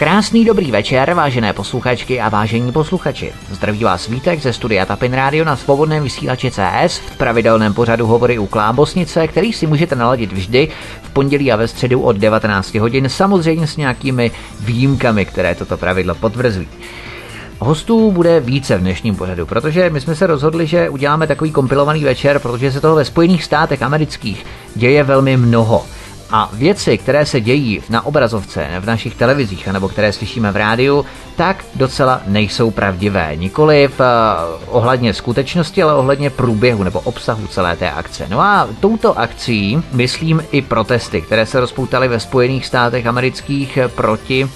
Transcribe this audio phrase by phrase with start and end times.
[0.00, 3.32] Krásný dobrý večer, vážené posluchačky a vážení posluchači.
[3.50, 8.38] Zdraví vás Vítek ze studia Tapin Radio na svobodném vysílači CS v pravidelném pořadu Hovory
[8.38, 10.68] u Klábosnice, který si můžete naladit vždy
[11.02, 16.14] v pondělí a ve středu od 19 hodin, samozřejmě s nějakými výjimkami, které toto pravidlo
[16.14, 16.68] potvrzují.
[17.58, 22.04] Hostů bude více v dnešním pořadu, protože my jsme se rozhodli, že uděláme takový kompilovaný
[22.04, 25.86] večer, protože se toho ve Spojených státech amerických děje velmi mnoho.
[26.32, 31.06] A věci, které se dějí na obrazovce, v našich televizích, nebo které slyšíme v rádiu,
[31.36, 33.36] tak docela nejsou pravdivé.
[33.36, 38.26] Nikoli v uh, ohledně skutečnosti, ale ohledně průběhu nebo obsahu celé té akce.
[38.28, 44.48] No a touto akcí myslím i protesty, které se rozpoutaly ve Spojených státech amerických proti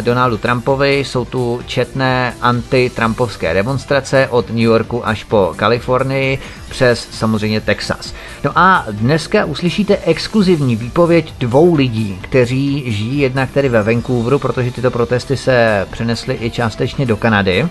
[0.00, 0.98] Donaldu Trumpovi.
[0.98, 8.14] Jsou tu četné anti-trumpovské demonstrace od New Yorku až po Kalifornii přes samozřejmě Texas.
[8.44, 14.70] No a dneska uslyšíte exkluzivní výpověď dvou lidí, kteří žijí jednak tedy ve Vancouveru, protože
[14.70, 17.68] tyto protesty se přenesly i částečně do Kanady,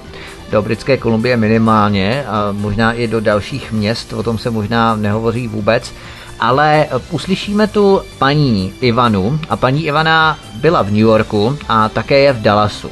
[0.52, 5.48] do Britské Kolumbie minimálně a možná i do dalších měst, o tom se možná nehovoří
[5.48, 5.94] vůbec
[6.40, 12.34] ale uslyšíme tu paní Ivanu a paní Ivana byla v New Yorku a také je
[12.34, 12.90] v Dallasu.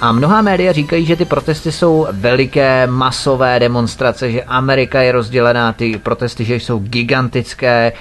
[0.00, 5.72] A mnohá média říkají, že ty protesty jsou veliké, masové demonstrace, že Amerika je rozdělená,
[5.72, 7.92] ty protesty, že jsou gigantické.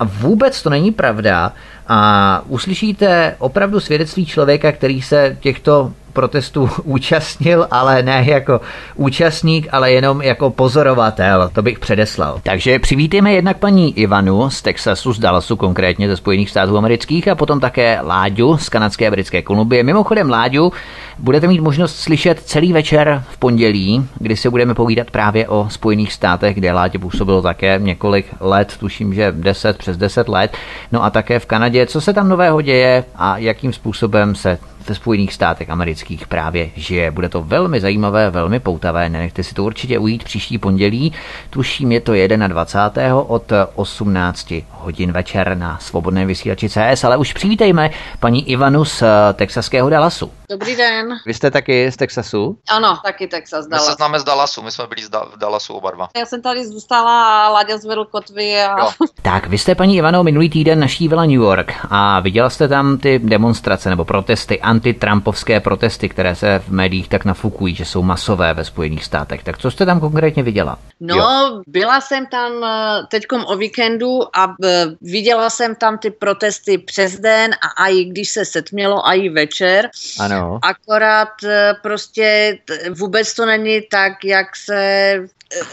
[0.00, 1.52] A vůbec to není pravda.
[1.88, 8.60] A uslyšíte opravdu svědectví člověka, který se těchto protestu účastnil, ale ne jako
[8.94, 12.40] účastník, ale jenom jako pozorovatel, to bych předeslal.
[12.42, 17.34] Takže přivítejme jednak paní Ivanu z Texasu, z Dallasu konkrétně ze Spojených států amerických a
[17.34, 19.82] potom také Láďu z kanadské a britské Kolumbie.
[19.82, 20.72] Mimochodem Láďu
[21.18, 26.12] budete mít možnost slyšet celý večer v pondělí, kdy se budeme povídat právě o Spojených
[26.12, 30.56] státech, kde Láďa působilo také několik let, tuším, že 10 přes 10 let,
[30.92, 34.58] no a také v Kanadě, co se tam nového děje a jakým způsobem se
[34.88, 37.10] ve Spojených státech amerických právě žije.
[37.10, 41.12] Bude to velmi zajímavé, velmi poutavé, nenechte si to určitě ujít příští pondělí.
[41.50, 42.12] Tuším, je to
[42.46, 43.16] 21.
[43.16, 47.90] od 18 hodin večer na svobodném vysílači CS, ale už přivítejme
[48.20, 49.02] paní Ivanu z
[49.34, 50.30] texaského Dallasu.
[50.50, 51.08] Dobrý den.
[51.26, 52.58] Vy jste taky z Texasu?
[52.68, 53.86] Ano, taky Texas, Dallas.
[53.86, 56.08] My se známe z Dallasu, my jsme byli v Dallasu oba dva.
[56.16, 58.78] Já jsem tady zůstala a Láďa zvedl kotvy a...
[58.78, 58.90] Jo.
[59.22, 63.18] Tak, vy jste paní Ivano minulý týden naštívila New York a viděla jste tam ty
[63.18, 68.64] demonstrace nebo protesty, antitrampovské protesty, které se v médiích tak nafukují, že jsou masové ve
[68.64, 69.42] Spojených státech.
[69.42, 70.78] Tak co jste tam konkrétně viděla?
[71.00, 71.62] No, jo.
[71.66, 77.20] byla jsem tam eh, teďkom o víkendu a eh, viděla jsem tam ty protesty přes
[77.20, 79.90] den a i když se setmělo, a i večer.
[80.20, 80.58] Ano.
[80.62, 82.58] Akorát eh, prostě
[82.90, 85.14] vůbec to není tak, jak se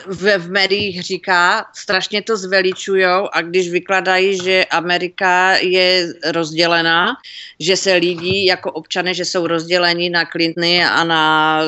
[0.07, 7.15] v, v médiích říká, strašně to zveličujou a když vykladají, že Amerika je rozdělená,
[7.59, 11.61] že se lidi jako občané, že jsou rozděleni na Clintony a na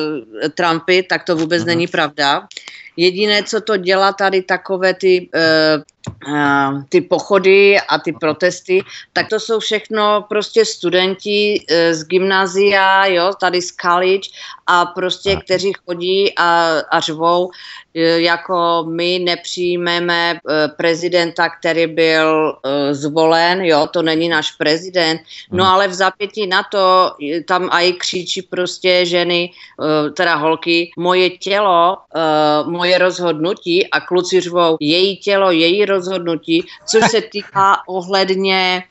[0.54, 1.66] Trumpy, tak to vůbec Aha.
[1.66, 2.46] není pravda.
[2.96, 5.82] Jediné, co to dělá tady takové ty uh,
[6.88, 8.80] ty pochody a ty protesty,
[9.12, 14.28] tak to jsou všechno prostě studenti e, z gymnázia, jo, tady z college
[14.66, 17.50] a prostě, kteří chodí a, a řvou,
[18.16, 22.54] jako my nepřijmeme e, prezidenta, který byl
[22.90, 25.20] zvolen, jo, to není náš prezident,
[25.50, 25.72] no hmm.
[25.72, 27.12] ale v zapětí na to
[27.46, 29.50] tam aj křičí prostě ženy,
[30.16, 31.96] teda holky, moje tělo,
[32.64, 38.84] moje rozhodnutí a kluci řvou, její tělo, její rozhodnutí, což se týká ohledně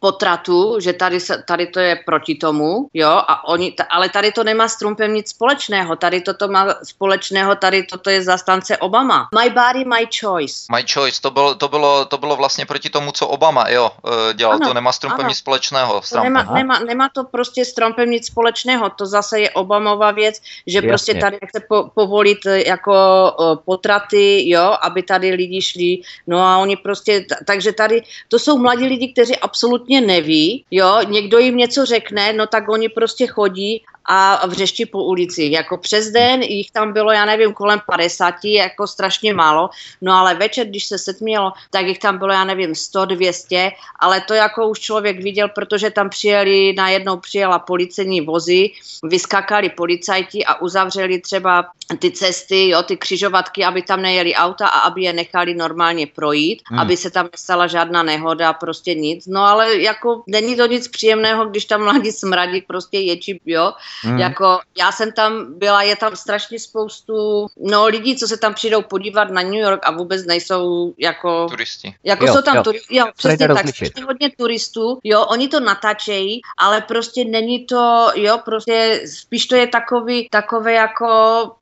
[0.00, 4.32] potratu, že tady, se, tady to je proti tomu, jo, a oni, t- ale tady
[4.32, 9.28] to nemá s Trumpem nic společného, tady toto má společného, tady toto je zastance Obama.
[9.42, 10.66] My body, my choice.
[10.76, 14.34] My choice, to bylo, to bylo, to bylo vlastně proti tomu, co Obama, jo, eh,
[14.34, 15.28] dělal, ano, to nemá s Trumpem ano.
[15.28, 16.02] nic společného.
[16.02, 16.32] S Trumpem.
[16.32, 20.78] Nemá, nemá, nemá to prostě s Trumpem nic společného, to zase je Obamova věc, že
[20.78, 20.88] Jasně.
[20.88, 22.92] prostě tady chce po, povolit eh, jako
[23.38, 28.38] uh, potraty, jo, aby tady lidi šli, no a oni prostě, t- takže tady, to
[28.38, 33.26] jsou mladí lidi, kteří absolutně neví, jo, někdo jim něco řekne, no tak oni prostě
[33.26, 35.50] chodí a vřešti po ulici.
[35.50, 39.70] Jako přes den jich tam bylo, já nevím, kolem 50, jako strašně málo,
[40.02, 44.20] no ale večer, když se setmělo, tak jich tam bylo, já nevím, 100, 200, ale
[44.20, 48.70] to jako už člověk viděl, protože tam přijeli, najednou přijela policejní vozy,
[49.02, 51.66] vyskakali policajti a uzavřeli třeba
[51.98, 56.62] ty cesty, jo, ty křižovatky, aby tam nejeli auta a aby je nechali normálně projít,
[56.66, 56.78] hmm.
[56.78, 59.26] aby se tam nestala žádná nehoda, prostě nic.
[59.26, 64.18] No ale jako není to nic příjemného, když tam mladí smradí prostě ječí, jo, Hmm.
[64.18, 68.82] Jako já jsem tam byla, je tam strašně spoustu no, lidí, co se tam přijdou
[68.82, 71.46] podívat na New York a vůbec nejsou jako...
[71.50, 71.94] Turisti.
[72.04, 76.40] Jako jo, jsou tam turisti, jo, přesně tak, strašně hodně turistů, jo, oni to natáčejí,
[76.58, 81.06] ale prostě není to, jo, prostě spíš to je takový, takové jako,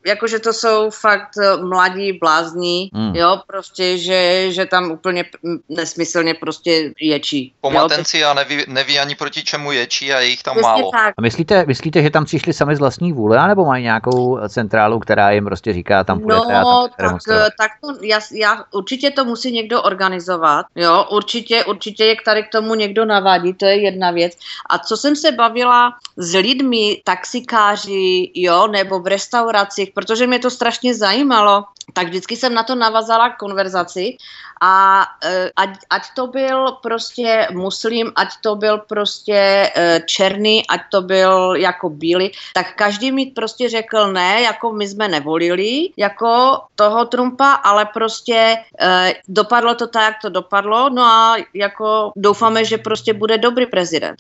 [0.06, 3.16] jako že to jsou fakt eh, mladí blázni, hmm.
[3.16, 5.24] jo, prostě, že, že tam úplně
[5.68, 7.54] nesmyslně prostě ječí.
[7.60, 10.90] Pomatenci jo, a neví, neví ani proti čemu ječí a je jich tam málo.
[10.90, 11.14] Tak.
[11.18, 15.30] A myslíte, myslíte, že tam přišli sami z vlastní vůle, nebo mají nějakou centrálu, která
[15.30, 17.16] jim prostě říká, tam půjdete no, tak,
[17.58, 22.52] tak to, já, já, určitě to musí někdo organizovat, jo, určitě, určitě je tady k
[22.52, 24.32] tomu někdo navádí, to je jedna věc.
[24.70, 30.50] A co jsem se bavila s lidmi, taxikáři, jo, nebo v restauracích, protože mě to
[30.50, 34.16] strašně zajímalo, tak vždycky jsem na to navazala konverzaci
[34.60, 40.80] a e, ať, ať to byl prostě muslim, ať to byl prostě e, černý, ať
[40.90, 42.13] to byl jako bílý,
[42.54, 48.56] tak každý mi prostě řekl ne, jako my jsme nevolili jako toho Trumpa, ale prostě
[48.80, 53.66] e, dopadlo to tak, jak to dopadlo, no a jako doufáme, že prostě bude dobrý
[53.66, 54.16] prezident.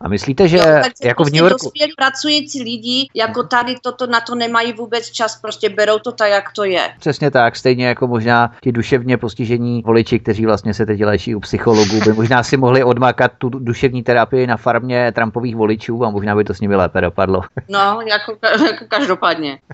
[0.00, 1.66] A myslíte, že jo, jako prostě v New Yorku...
[1.66, 6.30] Dospělí pracující lidi, jako tady toto na to nemají vůbec čas, prostě berou to tak,
[6.30, 6.80] jak to je.
[7.00, 11.40] Přesně tak, stejně jako možná ti duševně postižení voliči, kteří vlastně se teď léčí u
[11.40, 16.36] psychologů, by možná si mohli odmakat tu duševní terapii na farmě Trumpových voličů a možná
[16.36, 17.27] by to s nimi lépe dopadlo.
[17.68, 18.36] No, jako,
[18.66, 19.58] jako každopádně.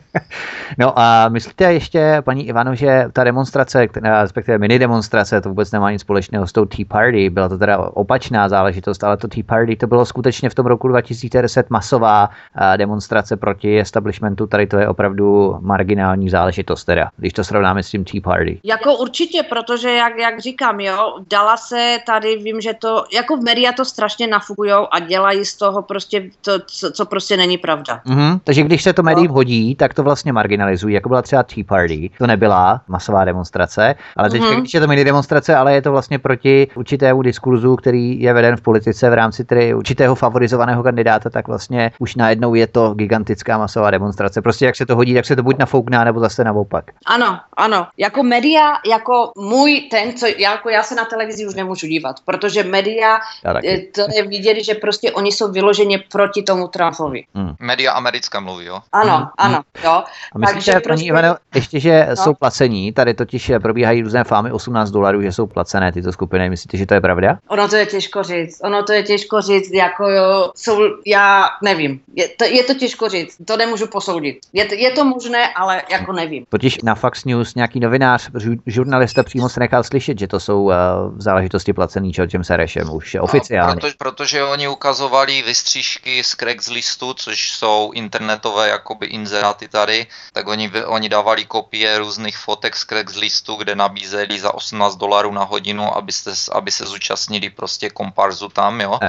[0.78, 3.86] No a myslíte ještě, paní Ivano, že ta demonstrace,
[4.20, 7.78] respektive mini demonstrace, to vůbec nemá nic společného s tou Tea Party, byla to teda
[7.78, 12.30] opačná záležitost, ale to Tea Party to bylo skutečně v tom roku 2010 masová
[12.76, 18.04] demonstrace proti establishmentu, tady to je opravdu marginální záležitost teda, když to srovnáme s tím
[18.04, 18.60] Tea Party.
[18.64, 23.44] Jako určitě, protože jak, jak říkám, jo, dala se tady, vím, že to, jako v
[23.44, 28.00] média to strašně nafugujou a dělají z toho prostě to, co, co prostě není pravda.
[28.06, 28.40] Mm-hmm.
[28.44, 29.34] Takže když se to médiím no.
[29.34, 32.10] hodí, tak to vlastně marginalizují, jako byla třeba Tea Party.
[32.18, 34.60] To nebyla masová demonstrace, ale teď, mm-hmm.
[34.60, 38.56] když je to mini demonstrace, ale je to vlastně proti určitému diskurzu, který je veden
[38.56, 43.58] v politice v rámci tedy určitého favorizovaného kandidáta, tak vlastně už najednou je to gigantická
[43.58, 44.42] masová demonstrace.
[44.42, 46.84] Prostě jak se to hodí, tak se to buď nafoukná, nebo zase naopak.
[47.06, 47.86] Ano, ano.
[47.98, 52.62] Jako média, jako můj ten, co jako já se na televizi už nemůžu dívat, protože
[52.64, 53.18] média,
[53.64, 57.24] eh, to je vidět, že prostě oni jsou vyloženě proti tomu Trumpovi.
[57.36, 57.54] Hmm.
[57.60, 58.80] Média americká mluví, jo?
[58.92, 59.26] Ano, hmm.
[59.38, 59.90] ano, jo.
[60.32, 61.06] A myslíte, Takže paní prostě...
[61.06, 62.16] Ivano, ještě, že no.
[62.16, 66.76] jsou placení, tady totiž probíhají různé fámy 18 dolarů, že jsou placené tyto skupiny, myslíte,
[66.76, 67.38] že to je pravda?
[67.48, 72.00] Ono to je těžko říct, ono to je těžko říct, jako jo, jsou, já nevím,
[72.14, 74.38] je to, je to těžko říct, to nemůžu posoudit.
[74.52, 76.44] Je to, je to možné, ale jako nevím.
[76.48, 78.30] Totiž na Fox News nějaký novinář,
[78.66, 80.72] žurnalista přímo se nechal slyšet, že to jsou uh,
[81.16, 83.80] v záležitosti placený Georgem Serešem už oficiálně.
[83.80, 90.72] Proto, protože oni ukazovali vystřížky z Craigslist,u což jsou internetové jakoby inzeráty tady, tak oni,
[90.86, 96.32] oni dávali kopie různých fotek z Craigslist,u kde nabízeli za 18 dolarů na hodinu, abyste,
[96.52, 99.00] aby se zúčastnili prostě komparzu tam, jo.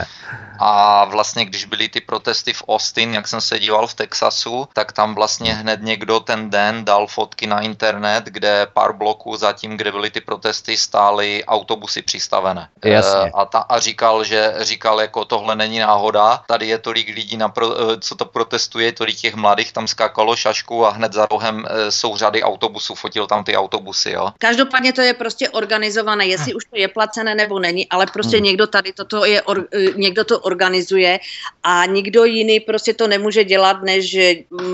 [0.60, 4.92] A vlastně, když byly ty protesty v Austin, jak jsem se díval v Texasu, tak
[4.92, 9.92] tam vlastně hned někdo ten den dal fotky na internet, kde pár bloků zatím, kde
[9.92, 12.70] byly ty protesty, stály autobusy přistavené.
[12.86, 13.28] Jasně.
[13.28, 17.38] E, a, ta, a říkal, že říkal, jako tohle není náhoda, tady je tolik lidí,
[17.38, 21.26] na pro, e, co to protestuje, tolik těch mladých tam skákalo šašku a hned za
[21.26, 24.32] rohem e, jsou řady autobusů, fotil tam ty autobusy, jo.
[24.38, 28.44] Každopádně to je prostě organizované, jestli už to je placené nebo není, ale prostě hmm.
[28.44, 31.20] někdo tady toto je, or, někdo to organizuje
[31.64, 34.18] a nikdo jiný prostě to nemůže dělat, než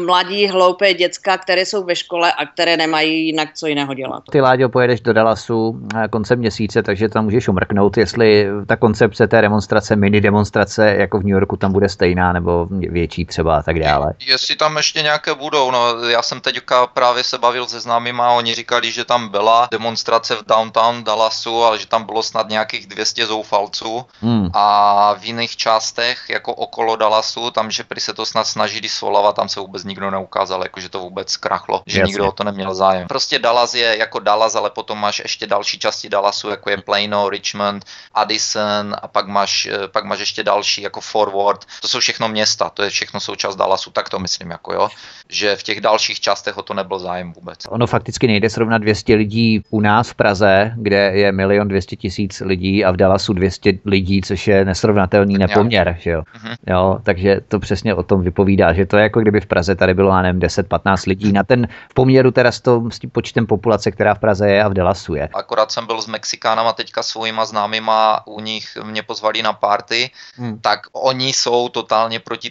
[0.05, 4.23] mladí hloupé děcka, které jsou ve škole a které nemají jinak co jiného dělat.
[4.31, 9.27] Ty, Láďo, pojedeš do Dallasu eh, koncem měsíce, takže tam můžeš umrknout, jestli ta koncepce
[9.27, 13.61] té demonstrace, mini demonstrace, jako v New Yorku, tam bude stejná nebo větší třeba a
[13.61, 14.13] tak dále.
[14.19, 18.55] Jestli tam ještě nějaké budou, no já jsem teďka právě se bavil se známýma, oni
[18.55, 23.25] říkali, že tam byla demonstrace v downtown Dallasu, ale že tam bylo snad nějakých 200
[23.25, 24.49] zoufalců hmm.
[24.53, 29.35] a v jiných částech, jako okolo Dallasu, tam, že prý se to snad snažili svolavat,
[29.35, 32.09] tam se vůbec nikdo neukázal, jako že to vůbec krachlo, že Jasně.
[32.09, 33.07] nikdo o to neměl zájem.
[33.07, 37.29] Prostě Dallas je jako Dallas, ale potom máš ještě další části Dallasu, jako je Plano,
[37.29, 41.65] Richmond, Addison a pak máš, eh, pak máš ještě další, jako Forward.
[41.81, 44.89] To jsou všechno města, to je všechno součást Dallasu, tak to myslím, jako jo,
[45.29, 47.59] že v těch dalších částech o to nebyl zájem vůbec.
[47.69, 52.39] Ono fakticky nejde srovnat 200 lidí u nás v Praze, kde je milion 200 tisíc
[52.39, 56.21] lidí a v Dallasu 200 lidí, což je nesrovnatelný nepoměr, že jo?
[56.21, 56.55] Mm-hmm.
[56.67, 56.99] jo.
[57.03, 60.09] Takže to přesně o tom vypovídá, že to je jako kdyby v Praze tady bylo,
[60.09, 63.91] já nevím, 10-15 lidí na ten v poměru teda s, to, s tím počtem populace,
[63.91, 65.29] která v Praze je a v Dallasu je.
[65.33, 70.59] Akorát jsem byl s Mexikánama teďka svojima známýma, u nich mě pozvali na party, hmm.
[70.59, 72.49] tak oni jsou totálně proti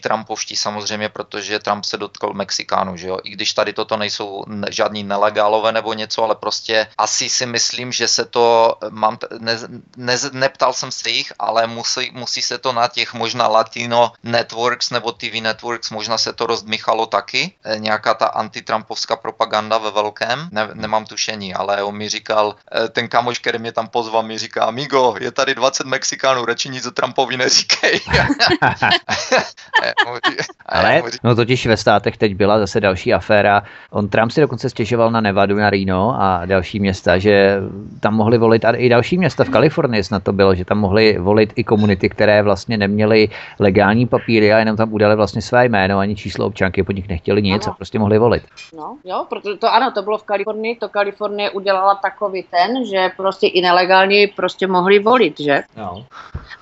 [0.50, 5.02] trumpští samozřejmě, protože Trump se dotkl Mexikánu, že jo, i když tady toto nejsou žádní
[5.02, 9.59] nelegálové nebo něco, ale prostě asi si myslím, že se to, mám, ne,
[9.97, 14.90] ne, neptal jsem se jich, ale musí, musí se to na těch možná Latino Networks
[14.90, 20.49] nebo TV Networks, možná se to rozdmíchalo taky, eh, nějaká ta antitrampovská propaganda ve velkém,
[20.52, 24.38] ne, nemám tušení, ale on mi říkal, eh, ten kamoš, který mě tam pozval, mi
[24.38, 28.00] říká, amigo, je tady 20 Mexikánů, radši nic o Trumpovi neříkej.
[30.67, 35.11] ale, no totiž ve státech teď byla zase další aféra, on Trump si dokonce stěžoval
[35.11, 37.57] na Nevadu, na Reno a další města, že
[38.01, 41.19] tam mohli volit a i další města v Kalifornii snad to bylo, že tam mohli
[41.19, 43.29] volit i komunity, které vlastně neměly
[43.59, 47.43] legální papíry a jenom tam udali vlastně své jméno ani číslo občanky, po nich nechtěli
[47.43, 47.73] nic ano.
[47.73, 48.43] a prostě mohli volit.
[48.77, 53.11] No, jo, protože to ano, to bylo v Kalifornii, to Kalifornie udělala takový ten, že
[53.17, 55.63] prostě i nelegálně prostě mohli volit, že?
[55.77, 56.05] No.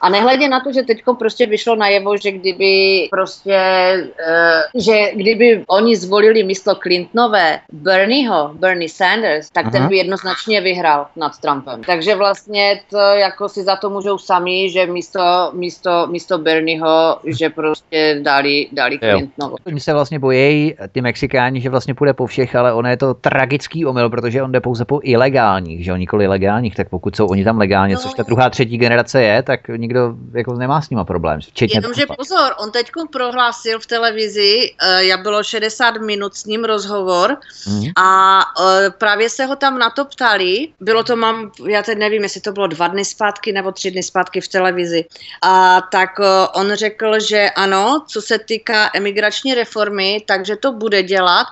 [0.01, 3.58] A nehledě na to, že teď prostě vyšlo najevo, že kdyby prostě,
[4.03, 9.71] uh, že kdyby oni zvolili místo Clintonové Bernieho, Bernie Sanders, tak uh-huh.
[9.71, 11.85] ten by jednoznačně vyhrál nad Trumpem.
[11.85, 17.51] Takže vlastně to jako si za to můžou sami, že místo, místo, místo Bernieho, že
[17.51, 19.57] prostě dali, dali Clintonovo.
[19.67, 23.15] Oni se vlastně bojí, ty Mexikáni, že vlastně půjde po všech, ale ono je to
[23.15, 27.27] tragický omyl, protože on jde pouze po ilegálních, že on nikoli legálních, tak pokud jsou
[27.27, 28.01] oni tam legálně, no.
[28.01, 31.41] což ta druhá, třetí generace je, tak nikdo jako nemá s nima problém.
[31.75, 32.91] Jenomže pozor, on teď
[33.49, 37.37] prohlásil v televizi, uh, já bylo 60 minut s ním rozhovor
[37.67, 37.83] mm.
[37.97, 38.65] a uh,
[38.99, 42.53] právě se ho tam na to ptali, bylo to mám, já teď nevím, jestli to
[42.53, 45.05] bylo dva dny zpátky nebo tři dny zpátky v televizi,
[45.43, 51.03] a tak uh, on řekl, že ano, co se týká emigrační reformy, takže to bude
[51.03, 51.47] dělat,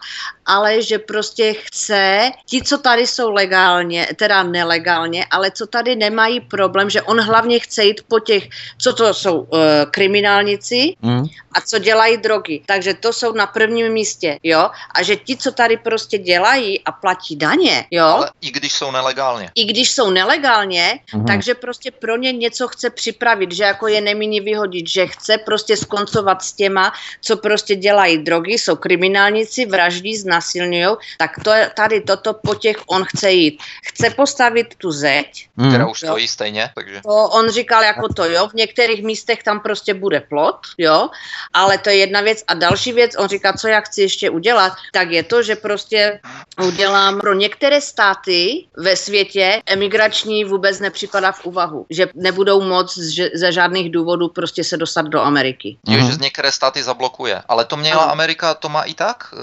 [0.46, 6.40] ale že prostě chce, ti, co tady jsou legálně, teda nelegálně, ale co tady nemají
[6.40, 8.48] problém, že on hlavně chce jít po těch,
[8.78, 9.58] co to jsou uh,
[9.90, 11.24] kriminálnici mm.
[11.52, 12.66] a co dělají drogy.
[12.66, 14.70] Takže to jsou na prvním místě, jo.
[14.94, 18.26] A že ti, co tady prostě dělají a platí daně, jo.
[18.26, 19.50] Ale i když jsou nelegálně.
[19.54, 21.24] I když jsou nelegálně, mm.
[21.24, 25.76] takže prostě pro ně něco chce připravit, že jako je nemíní vyhodit, že chce prostě
[25.76, 32.00] skoncovat s těma, co prostě dělají drogy, jsou kriminálníci, vraždí, znasilňují, tak to je tady
[32.00, 33.62] toto po těch on chce jít.
[33.86, 35.48] Chce postavit tu zeď.
[35.56, 35.68] Mm.
[35.68, 37.00] Která už stojí stejně, takže.
[37.06, 41.08] To on říkal jako to, jo, v některých místech tam prostě bude plot, jo,
[41.52, 42.44] ale to je jedna věc.
[42.48, 46.20] A další věc, on říká, co já chci ještě udělat, tak je to, že prostě
[46.62, 52.98] udělám pro některé státy ve světě emigrační vůbec nepřipadá v úvahu, že nebudou moc
[53.34, 55.76] ze žádných důvodů prostě se dostat do Ameriky.
[55.88, 58.12] Jo, že z některé státy zablokuje, ale to měla ano.
[58.12, 59.34] Amerika, to má i tak,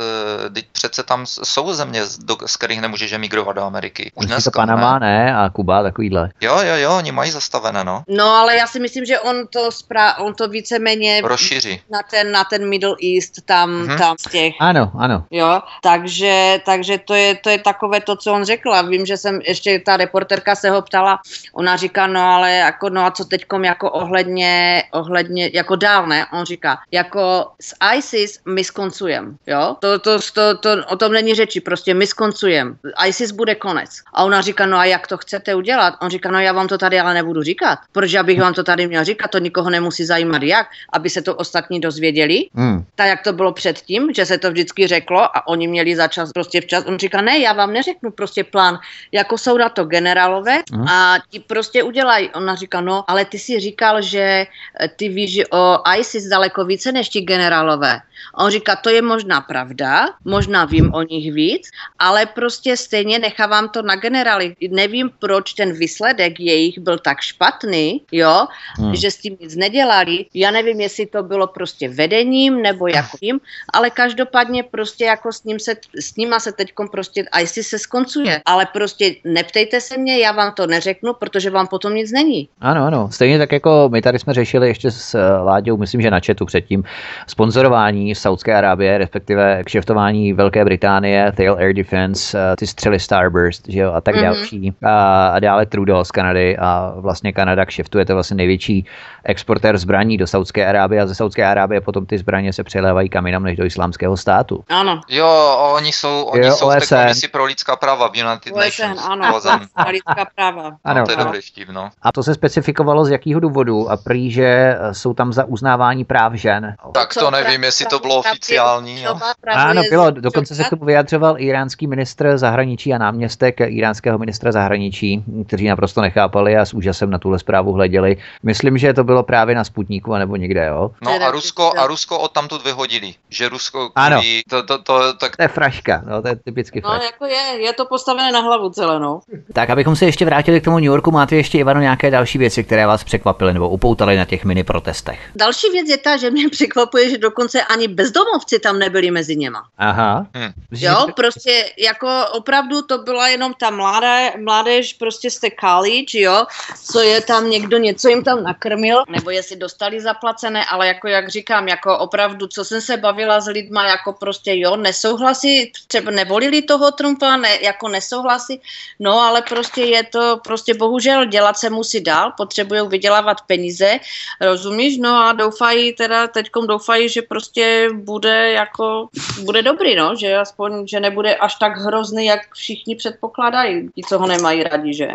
[0.53, 4.11] teď přece tam jsou země, do, z kterých nemůžeš emigrovat do Ameriky.
[4.15, 5.25] Už dneska, to Panama ne?
[5.25, 6.29] ne a Kuba takovýhle.
[6.41, 8.03] Jo, jo, jo, oni mají zastavené, no.
[8.07, 11.81] No, ale já si myslím, že on to, spra- on to víceméně rozšíří.
[11.89, 13.97] Na ten, na ten Middle East tam, mm-hmm.
[13.97, 14.53] tam z těch.
[14.59, 15.25] Ano, ano.
[15.31, 18.73] Jo, takže, takže to, je, to je takové to, co on řekl.
[18.73, 21.19] A vím, že jsem ještě ta reporterka se ho ptala,
[21.53, 26.25] ona říká, no ale jako, no a co teďkom jako ohledně, ohledně, jako dál, ne?
[26.33, 29.75] On říká, jako s ISIS my skoncujeme, jo?
[29.79, 32.75] To, to, to, to, o tom není řeči, prostě my skoncujeme.
[33.07, 33.89] ISIS bude konec.
[34.13, 35.93] A ona říká, no a jak to chcete udělat?
[36.01, 38.87] On říká, no já vám to tady ale nebudu říkat, protože abych vám to tady
[38.87, 42.12] měl říkat, to nikoho nemusí zajímat jak, aby se to ostatní dozvěděli.
[42.55, 42.85] Hmm.
[42.95, 46.61] Tak jak to bylo předtím, že se to vždycky řeklo a oni měli začas prostě
[46.61, 46.85] včas.
[46.85, 48.79] On říká, ne, já vám neřeknu prostě plán,
[49.11, 50.87] jako jsou na to generálové hmm.
[50.87, 52.29] a ti prostě udělají.
[52.29, 54.47] Ona říká, no, ale ty si říkal, že
[54.95, 58.01] ty víš o ISIS daleko více než ti generálové.
[58.33, 63.19] A on říká, to je možná pravda, možná vím o nich víc, ale prostě stejně
[63.19, 64.55] nechávám to na generály.
[64.69, 68.95] Nevím, proč ten výsledek jejich byl tak špatný, jo, hmm.
[68.95, 70.25] že s tím nic nedělali.
[70.33, 73.39] Já nevím, jestli to bylo prostě vedením nebo jakým,
[73.73, 77.79] ale každopádně prostě jako s, ním se, s nima se teď prostě, a jestli se
[77.79, 82.49] skoncuje, ale prostě neptejte se mě, já vám to neřeknu, protože vám potom nic není.
[82.61, 86.11] Ano, ano, stejně tak jako my tady jsme řešili ještě s eh, Láďou, myslím, že
[86.11, 86.83] na chatu předtím,
[87.27, 93.79] sponzorování Saudské Arábie, respektive kšeftování Velké Británie, Tail Air Defense, eh, ty střely Starburst, že
[93.79, 94.23] jo, a tak mm-hmm.
[94.23, 94.73] další.
[94.83, 98.85] A, a dále Trudeau z Kanady a vlastně Kanada kšeftuje, to vlastně největší
[99.23, 103.25] exportér zbraní do Saudské Arábie a ze Saudské Arábie potom ty zbraně se přelévají kam
[103.27, 104.63] jinam než do islámského státu.
[104.69, 105.01] Ano.
[105.09, 106.79] Jo, oni jsou, oni jo, jsou OSN.
[106.79, 109.05] v té komisi pro lidská práva v United OSN, Nations.
[109.05, 109.39] Ano,
[109.91, 110.71] lidská práva.
[110.83, 110.99] Ano.
[110.99, 111.89] No, to je dobrý vtip, no.
[112.01, 116.33] A to se specifikovalo z jakého důvodu a prý, že jsou tam za uznávání práv
[116.33, 116.75] žen.
[116.93, 119.05] Tak to nevím, jestli to bylo oficiální.
[119.47, 120.11] Ano, bylo.
[120.11, 126.01] Dokonce se k tomu vyjadřoval iránský ministr zahraničí a náměstek iránského ministra zahraničí, kteří naprosto
[126.01, 128.17] nechápali a s úžasem na tuhle zprávu hleděli.
[128.43, 130.91] Myslím, že to bylo právě na Sputníku nebo někde, jo?
[131.01, 133.15] No a Rusko, a Rusko od tamtud vyhodili.
[133.29, 134.21] Že Rusko ano.
[134.49, 135.37] to, to, to, tak...
[135.37, 136.97] to je fraška, no, to je typicky fraška.
[136.97, 139.19] No, jako je, je to postavené na hlavu celé, no.
[139.53, 142.63] Tak, abychom se ještě vrátili k tomu New Yorku, máte ještě, Ivano, nějaké další věci,
[142.63, 145.19] které vás překvapily nebo upoutaly na těch mini protestech?
[145.35, 149.63] Další věc je ta, že mě překvapuje, že dokonce ani bezdomovci tam nebyli mezi něma.
[149.77, 150.25] Aha.
[150.37, 150.51] Hm.
[150.71, 156.45] Jo, prostě jako opravdu to byla jenom ta mladé, mládež prostě z té college, jo,
[156.83, 161.29] co je tam někdo něco jim tam nakrmil, nebo jestli dostali zaplacené, ale jako jak
[161.29, 166.61] říkám, jako opravdu, co jsem se bavila s lidma, jako prostě jo, nesouhlasí, třeba nevolili
[166.61, 168.61] toho Trumpa, ne, jako nesouhlasí,
[168.99, 173.99] no ale prostě je to, prostě bohužel dělat se musí dál, potřebují vydělávat peníze,
[174.41, 179.07] rozumíš, no a doufají teda, teďkom doufají, že prostě bude jako,
[179.43, 184.19] bude dobrý, no, že aspoň, že nebude až tak hrozný, jak všichni předpokládají, ti, co
[184.19, 185.07] ho nemají rádi, že?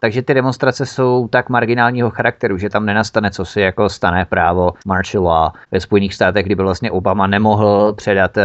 [0.00, 4.72] Takže ty demonstrace jsou tak marginálního charakteru, že tam nenastane co si jako stane právo
[4.86, 5.52] martial law.
[5.70, 8.42] ve Spojených státech, kdy byl vlastně Obama nemohl předat uh,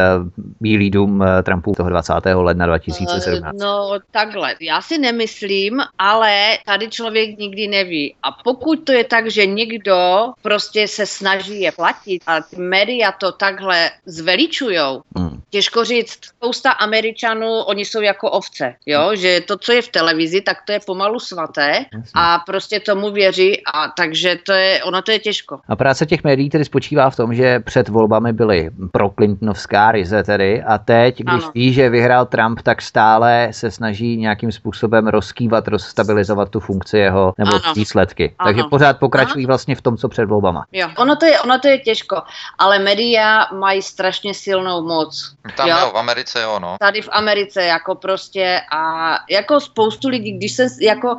[0.59, 2.13] Bílý dům uh, Trumpu toho 20.
[2.33, 3.55] ledna 2017.
[3.59, 8.15] No takhle, já si nemyslím, ale tady člověk nikdy neví.
[8.23, 13.11] A pokud to je tak, že někdo prostě se snaží je platit a ty média
[13.11, 15.41] to takhle zveličujou, hmm.
[15.49, 19.15] těžko říct, spousta Američanů, oni jsou jako ovce, jo, hmm.
[19.15, 21.85] že to, co je v televizi, tak to je pomalu svaté
[22.15, 25.59] a prostě tomu věří a takže to je, ono to je těžko.
[25.67, 30.23] A práce těch médií tedy spočívá v tom, že před volbami byly pro Clintonovská ryze
[30.23, 31.51] tedy a teď, když ano.
[31.55, 37.33] ví, že vyhrál Trump, tak stále se snaží nějakým způsobem rozkývat, rozstabilizovat tu funkci jeho
[37.37, 37.73] nebo ano.
[37.75, 38.35] výsledky.
[38.39, 38.47] Ano.
[38.47, 39.47] Takže pořád pokračují ano.
[39.47, 40.65] vlastně v tom, co před volbama.
[40.71, 42.21] Jo, ono to je, ono to je těžko,
[42.59, 45.35] ale média mají strašně silnou moc.
[45.57, 45.77] Tam jo?
[45.79, 46.75] jo, v Americe jo, no.
[46.79, 51.15] Tady v Americe jako prostě a jako spoustu lidí, když se jako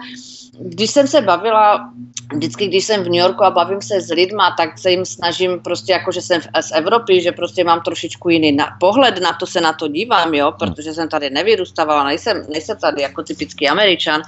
[0.60, 1.90] když jsem se bavila,
[2.34, 5.60] vždycky, když jsem v New Yorku a bavím se s lidma, tak se jim snažím
[5.60, 9.46] prostě jako, že jsem z Evropy, že prostě mám trošičku jiný na, pohled na to,
[9.46, 14.22] se na to dívám, jo, protože jsem tady nevyrůstávala, nejsem, nejsem tady jako typický Američan,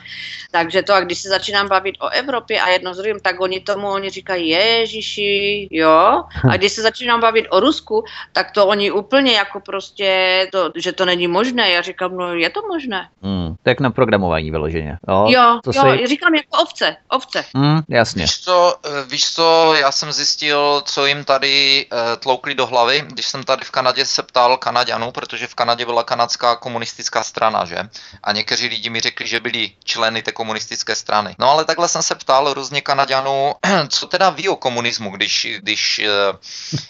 [0.50, 3.60] takže to a když se začínám bavit o Evropě a jedno z druhým, tak oni
[3.60, 8.90] tomu, oni říkají Ježiši, jo, a když se začínám bavit o Rusku, tak to oni
[8.90, 10.08] úplně jako prostě,
[10.52, 13.08] to, že to není možné, já říkám, no je to možné.
[13.22, 14.98] Hmm, tak na programování vyloženě.
[15.08, 17.44] Jo, jo, to jo si říkám jako ovce, ovce.
[17.54, 18.22] Mm, jasně.
[18.22, 23.04] Víš co, eh, víš co, já jsem zjistil, co jim tady uh, tloukli do hlavy,
[23.06, 27.64] když jsem tady v Kanadě se ptal Kanaďanů, protože v Kanadě byla kanadská komunistická strana,
[27.64, 27.78] že?
[28.22, 31.36] A někteří lidi mi řekli, že byli členy té komunistické strany.
[31.38, 33.54] No ale takhle jsem se ptal různě Kanaďanů,
[33.88, 36.36] co teda ví o komunismu, když, když uh,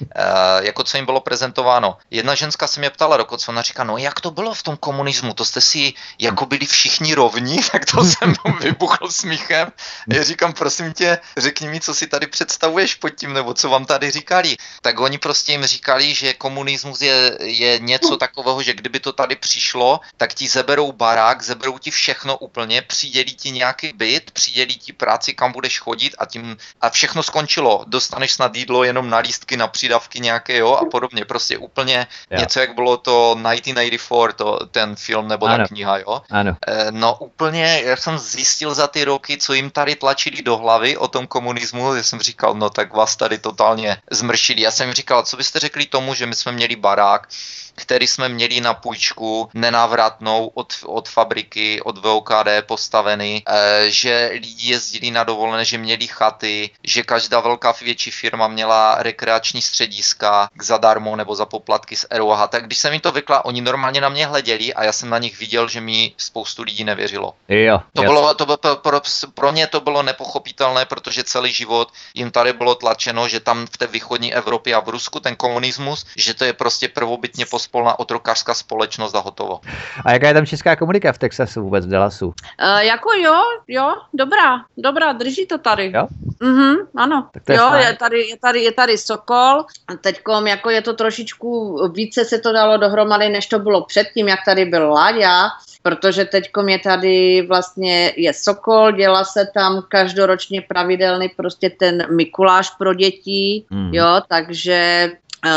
[0.00, 1.98] uh, jako co jim bylo prezentováno.
[2.10, 5.34] Jedna ženská se mě ptala dokonce, ona říká, no jak to bylo v tom komunismu,
[5.34, 9.72] to jste si jako byli všichni rovní, tak to jsem vybuchl smíchem.
[10.08, 13.84] Já říkám, prosím tě, řekni mi, co si tady představuješ pod tím, nebo co vám
[13.84, 14.56] tady říkali.
[14.82, 19.36] Tak oni prostě jim říkali, že komunismus je, je něco takového, že kdyby to tady
[19.36, 24.92] přišlo, tak ti zeberou barák, zeberou ti všechno úplně, přidělí ti nějaký byt, přidělí ti
[24.92, 27.84] práci, kam budeš chodit a tím a všechno skončilo.
[27.86, 31.24] Dostaneš snad jídlo jenom na lístky, na přidavky nějaké, jo, a podobně.
[31.24, 32.38] Prostě úplně jo.
[32.38, 35.64] něco, jak bylo to 1984, to, ten film nebo ano.
[35.64, 36.22] ta kniha, jo.
[36.30, 36.56] Ano.
[36.66, 40.96] E, no úplně, já jsem zjistil za ty roky, co jim tady tlačili do hlavy
[40.96, 44.55] o tom komunismu, já jsem říkal, no tak vás tady totálně zmršili.
[44.56, 47.28] Já jsem říkal, co byste řekli tomu, že my jsme měli barák,
[47.76, 54.70] který jsme měli na půjčku nenávratnou od, od fabriky, od VOKD postavený, e, že lidi
[54.70, 60.62] jezdili na dovolené, že měli chaty, že každá velká větší firma měla rekreační střediska k
[60.62, 62.48] zadarmo nebo za poplatky z ROH.
[62.48, 65.18] Tak když jsem jim to vykla, oni normálně na mě hleděli a já jsem na
[65.18, 67.34] nich viděl, že mi spoustu lidí nevěřilo.
[67.48, 69.00] Jo, to bylo, to bylo, pro,
[69.34, 73.76] pro mě to bylo nepochopitelné, protože celý život jim tady bylo tlačeno, že tam v
[73.76, 77.98] té východní Evropě a v Rusku ten komunismus, že to je prostě prvobytně pos pospolná
[77.98, 79.60] otrokářská společnost a hotovo.
[80.04, 82.26] A jaká je tam česká komunika v Texasu vůbec, v Dallasu?
[82.26, 85.92] Uh, jako jo, jo, dobrá, dobrá, drží to tady.
[85.94, 86.06] Jo?
[86.40, 87.28] Mhm, ano.
[87.32, 89.64] Tak jo, je tady, je, tady, je tady Sokol.
[90.00, 94.40] Teďkom jako je to trošičku, více se to dalo dohromady, než to bylo předtím, jak
[94.44, 95.50] tady byl Láďa,
[95.86, 102.70] protože teďkom je tady vlastně je Sokol, dělá se tam každoročně pravidelný prostě ten Mikuláš
[102.70, 103.94] pro děti, mm.
[103.94, 105.10] jo, takže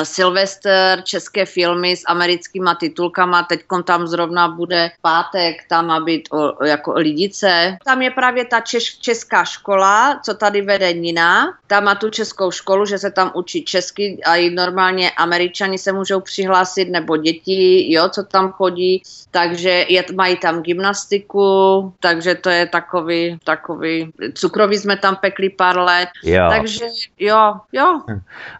[0.03, 6.65] Silvester, české filmy s americkýma titulkama, teď tam zrovna bude pátek, tam má být o,
[6.65, 7.77] jako lidice.
[7.85, 11.53] Tam je právě ta češ, česká škola, co tady vede Nina.
[11.67, 15.91] Tam má tu českou školu, že se tam učí česky a i normálně američani se
[15.91, 19.03] můžou přihlásit, nebo děti, jo, co tam chodí.
[19.31, 25.77] Takže je, mají tam gymnastiku, takže to je takový, takový, cukroví jsme tam pekli pár
[25.77, 26.09] let.
[26.23, 26.45] Jo.
[26.49, 26.85] Takže
[27.19, 28.01] jo, jo.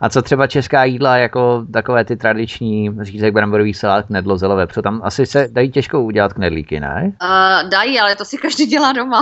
[0.02, 4.64] A co třeba česká jídla jídla, jako takové ty tradiční řízek bramborový salát, knedlo, zelové
[4.64, 7.14] vepřo, tam asi se dají těžko udělat knedlíky, ne?
[7.22, 9.22] Uh, dají, ale to si každý dělá doma.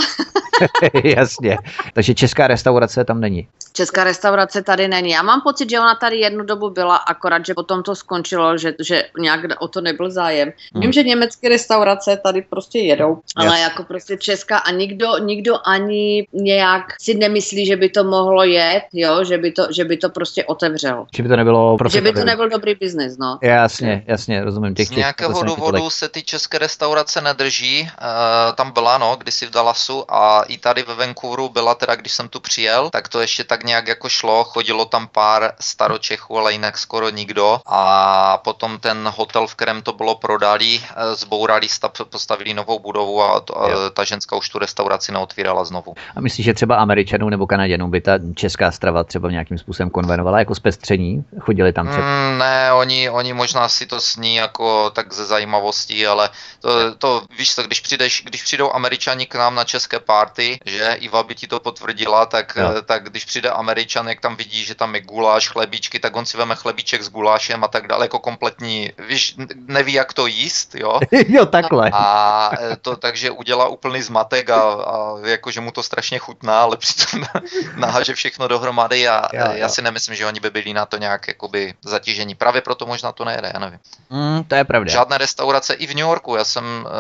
[1.04, 1.58] Jasně.
[1.94, 3.48] Takže česká restaurace tam není.
[3.74, 5.10] Česká restaurace tady není.
[5.10, 8.74] Já mám pocit, že ona tady jednu dobu byla, akorát, že potom to skončilo, že,
[8.80, 10.52] že nějak o to nebyl zájem.
[10.74, 10.82] Hmm.
[10.82, 16.28] Vím, že německé restaurace tady prostě jedou, ale jako prostě česká a nikdo, nikdo ani
[16.34, 20.10] nějak si nemyslí, že by to mohlo jet, jo, že by to, že by to
[20.10, 21.06] prostě otevřel.
[21.16, 23.40] Že by to nebylo Že by to nebyl dobrý biznis, no.
[23.42, 24.76] Jasně, jasně, rozumím.
[24.76, 27.82] Těch, Z nějakého důvodu se ty české restaurace nedrží.
[27.82, 32.12] Uh, tam byla, no, kdysi v Dallasu a i tady ve Vancouveru byla teda, když
[32.12, 36.52] jsem tu přijel, tak to ještě tak nějak jako šlo, chodilo tam pár staročechů, ale
[36.52, 41.68] jinak skoro nikdo a potom ten hotel, v kterém to bylo prodali, eh, zbourali,
[42.10, 43.54] postavili novou budovu a to,
[43.94, 45.94] ta ženská už tu restauraci neotvírala znovu.
[46.16, 50.40] A myslíš, že třeba Američanům nebo Kanaděnům by ta česká strava třeba nějakým způsobem konvenovala
[50.40, 51.26] jako zpestření?
[51.40, 52.08] Chodili tam třeba?
[52.08, 57.24] Mm, ne, oni, oni možná si to sní jako tak ze zajímavostí, ale to, to
[57.38, 61.36] víš co, když, přijdeš, když přijdou Američani k nám na české party, že Iva by
[61.36, 65.50] ti to potvrdila, tak, tak když přijde Američan, jak tam vidí, že tam je guláš,
[65.50, 69.94] chlebíčky, tak on si veme chlebíček s gulášem a tak dále, jako kompletní, víš, neví,
[69.94, 71.00] jak to jíst, jo?
[71.28, 71.90] jo, takhle.
[71.94, 76.62] A e, to takže udělá úplný zmatek a, a jako, že mu to strašně chutná,
[76.62, 77.24] ale přitom
[77.76, 79.52] naháže všechno dohromady a jo, jo.
[79.54, 82.36] já si nemyslím, že oni by byli na to nějak jakoby zatížení.
[82.36, 83.80] Právě proto možná to nejde, já nevím.
[84.10, 84.92] Mm, to je pravda.
[84.92, 86.36] Žádné restaurace i v New Yorku.
[86.36, 86.92] Já jsem uh,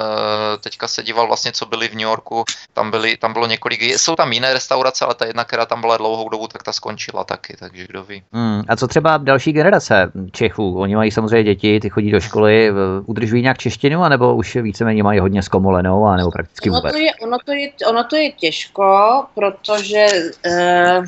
[0.59, 2.43] teďka se díval vlastně, co byly v New Yorku.
[2.73, 5.97] Tam, byly, tam bylo několik, jsou tam jiné restaurace, ale ta jedna, která tam byla
[5.97, 8.23] dlouhou dobu, tak ta skončila taky, takže kdo ví.
[8.31, 10.79] Mm, a co třeba další generace Čechů?
[10.79, 12.71] Oni mají samozřejmě děti, ty chodí do školy,
[13.05, 16.93] udržují nějak češtinu, anebo už víceméně mají hodně zkomolenou, anebo prakticky vůbec?
[16.93, 20.07] Ono to je, ono to je, ono to je těžko, protože
[20.45, 21.05] uh,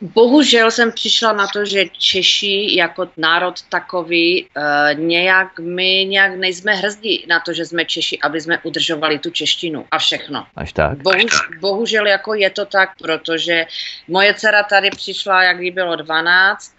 [0.00, 6.74] Bohužel jsem přišla na to, že Češi jako národ takový uh, nějak, my nějak nejsme
[6.74, 10.46] hrzdí na to, že jsme Češi, aby jsme udržovali tu češtinu a všechno.
[10.56, 11.02] Až tak.
[11.02, 13.66] Bohuž, bohužel jako je to tak, protože
[14.08, 16.72] moje dcera tady přišla, jak jí bylo 12,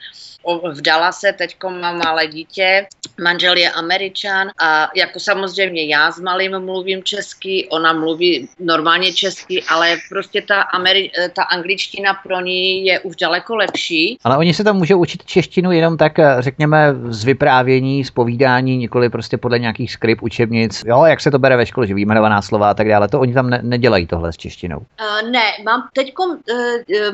[0.73, 2.87] v Dallase, teď mám malé dítě,
[3.23, 9.63] manžel je američan a jako samozřejmě já s malým mluvím česky, ona mluví normálně česky,
[9.69, 14.17] ale prostě ta, Ameri- ta angličtina pro ní je už daleko lepší.
[14.23, 19.09] Ale oni se tam můžou učit češtinu jenom tak, řekněme, z vyprávění, z povídání, nikoli
[19.09, 22.69] prostě podle nějakých skript, učebnic, jo, jak se to bere ve škole, že výjmenovaná slova
[22.69, 24.77] a tak dále, to oni tam ne- nedělají tohle s češtinou.
[24.77, 26.35] Uh, ne, mám teď, uh,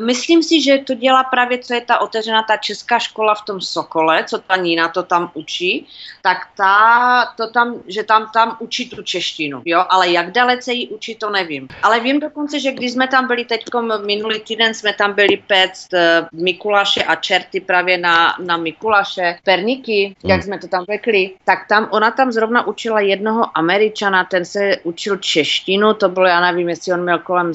[0.06, 3.46] myslím si, že to dělá právě, co je ta otevřená ta česká škola škola v
[3.46, 5.88] tom Sokole, co ta Nína to tam učí,
[6.22, 10.88] tak ta, to tam, že tam, tam učí tu češtinu, jo, ale jak dalece ji
[10.88, 11.68] učí, to nevím.
[11.84, 13.66] Ale vím dokonce, že když jsme tam byli teď
[14.06, 16.00] minulý týden, jsme tam byli pect uh,
[16.42, 20.32] Mikuláše a čerty právě na, na Mikuláše, perníky, hmm.
[20.32, 24.78] jak jsme to tam řekli, tak tam, ona tam zrovna učila jednoho Američana, ten se
[24.84, 27.52] učil češtinu, to bylo, já nevím, jestli on měl kolem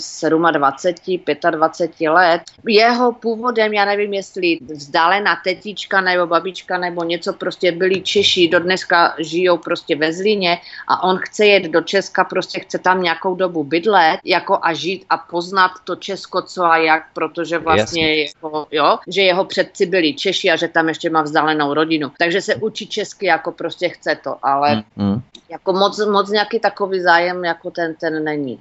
[0.53, 2.43] 27, 25 let.
[2.67, 8.61] Jeho původem, já nevím, jestli vzdálená tetička nebo babička nebo něco, prostě byli Češi, do
[8.61, 10.59] dneska žijou prostě ve Zlíně
[10.89, 15.05] a on chce jet do Česka, prostě chce tam nějakou dobu bydlet jako a žít
[15.11, 20.15] a poznat to Česko, co a jak, protože vlastně jeho, jo, že jeho předci byli
[20.15, 22.13] Češi a že tam ještě má vzdálenou rodinu.
[22.19, 25.21] Takže se učí česky, jako prostě chce to, ale mm, mm.
[25.49, 28.61] jako moc, moc nějaký takový zájem, jako ten, ten není.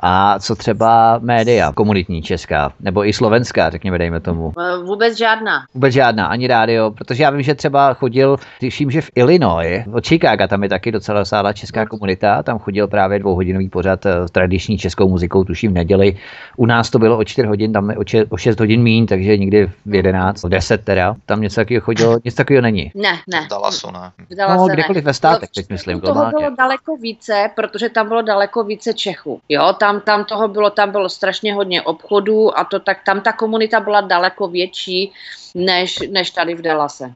[0.00, 4.52] A co třeba média, komunitní česká, nebo i slovenská, řekněme, dejme tomu?
[4.84, 5.64] Vůbec žádná.
[5.74, 10.06] Vůbec žádná, ani rádio, protože já vím, že třeba chodil, tuším, že v Illinois, od
[10.06, 14.28] Chicago, tam je taky docela sála česká komunita, tam chodil právě dvouhodinový pořad s eh,
[14.32, 16.16] tradiční českou muzikou, tuším v neděli.
[16.56, 17.96] U nás to bylo o 4 hodin, tam je
[18.28, 21.14] o 6 hodin míň, takže někdy v 11, v 10 teda.
[21.26, 22.92] Tam něco takového chodilo, nic takového není.
[22.94, 23.44] Ne, ne.
[23.46, 24.12] V Dallasu, ne.
[24.30, 26.00] V Dallasu, no, kdekoliv ve státech, teď myslím.
[26.00, 29.40] Toho bylo daleko více, protože tam bylo daleko více Čechů.
[29.48, 33.32] Jo, tam, tam toho bylo, tam bylo strašně hodně obchodů a to tak, tam ta
[33.32, 35.12] komunita byla daleko větší
[35.58, 37.12] než, než tady v Dallase.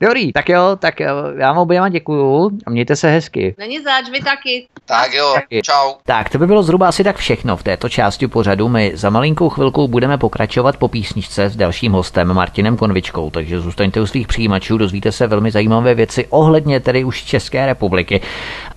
[0.00, 3.54] Dobrý, tak jo, tak jo, já vám oběma děkuju a mějte se hezky.
[3.58, 4.66] Není zač, vy taky.
[4.84, 5.62] Tak jo, taky.
[5.62, 5.92] čau.
[6.04, 8.68] Tak to by bylo zhruba asi tak všechno v této části pořadu.
[8.68, 14.00] My za malinkou chvilkou budeme pokračovat po písničce s dalším hostem Martinem Konvičkou, takže zůstaňte
[14.00, 18.20] u svých přijímačů, dozvíte se velmi zajímavé věci ohledně tedy už České republiky.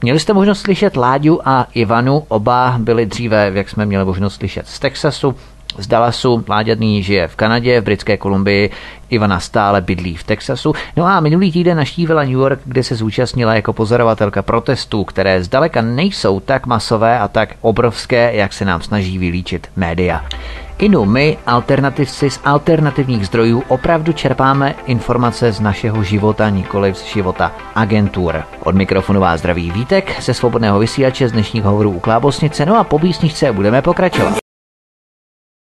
[0.01, 4.67] Měli jste možnost slyšet Láďu a Ivanu, oba byli dříve, jak jsme měli možnost slyšet
[4.67, 5.35] z Texasu,
[5.77, 8.69] z Dallasu, Láďadný žije v Kanadě, v Britské Kolumbii,
[9.09, 10.73] Ivana stále bydlí v Texasu.
[10.97, 15.81] No a minulý týden naštívila New York, kde se zúčastnila jako pozorovatelka protestů, které zdaleka
[15.81, 20.25] nejsou tak masové a tak obrovské, jak se nám snaží vylíčit média.
[20.77, 27.51] Inu my, alternativci z alternativních zdrojů, opravdu čerpáme informace z našeho života, nikoli z života
[27.75, 28.43] agentur.
[28.63, 32.83] Od mikrofonu vás zdraví Vítek ze svobodného vysílače z dnešních hovorů u Klábosnice, no a
[32.83, 32.99] po
[33.53, 34.42] budeme pokračovat.